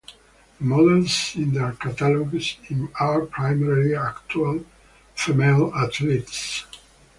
[0.59, 2.57] The models in their catalogs
[2.99, 4.65] are primarily actual
[5.13, 6.65] female athletes.